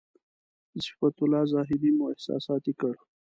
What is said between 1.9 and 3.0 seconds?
مو احساساتي کړ.